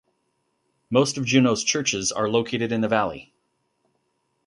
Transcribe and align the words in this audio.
Most 0.89 1.19
of 1.19 1.25
Juneau's 1.27 1.63
churches 1.63 2.11
are 2.11 2.27
located 2.27 2.71
in 2.71 2.81
the 2.81 2.87
Valley. 2.87 3.35